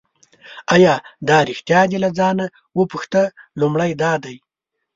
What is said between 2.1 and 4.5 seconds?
ځانه وپوښته لومړی دا دی.